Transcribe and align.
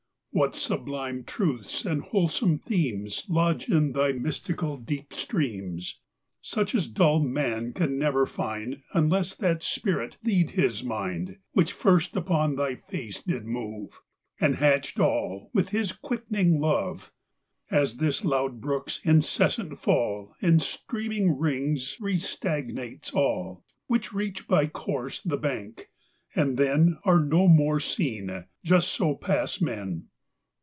What 0.33 0.55
sublime 0.55 1.25
truths 1.25 1.83
and 1.83 2.01
wholesome 2.03 2.59
themes 2.59 3.25
Lodge 3.27 3.67
in 3.67 3.91
thj 3.91 4.17
mystical, 4.17 4.77
deep 4.77 5.13
streams! 5.13 5.99
Such 6.39 6.73
as 6.73 6.87
dull 6.87 7.19
man 7.19 7.73
can 7.73 7.99
never 7.99 8.25
find, 8.25 8.81
Unless 8.93 9.35
that 9.35 9.61
Spirit 9.61 10.15
lead 10.23 10.51
his 10.51 10.85
mind. 10.85 11.35
Which 11.51 11.73
first 11.73 12.15
upon 12.15 12.55
thy 12.55 12.75
face 12.77 13.21
did 13.21 13.45
move 13.45 13.99
And 14.39 14.55
hatched 14.55 15.01
all 15.01 15.51
with 15.53 15.67
His 15.71 15.91
quickening 15.91 16.61
love. 16.61 17.11
As 17.69 17.97
this 17.97 18.23
loud 18.23 18.61
brook's 18.61 19.01
incessant 19.03 19.79
fall 19.79 20.33
In 20.39 20.61
streaming 20.61 21.37
rings 21.37 21.97
restagnates 21.99 23.13
all, 23.13 23.65
WHiich 23.89 24.13
reach 24.13 24.47
by 24.47 24.67
course 24.67 25.19
the 25.19 25.35
bank, 25.37 25.89
and 26.33 26.57
then 26.57 26.97
Are 27.03 27.19
no 27.19 27.49
more 27.49 27.81
seen: 27.81 28.45
just 28.63 28.93
so 28.93 29.13
pass 29.15 29.59
men. 29.59 30.05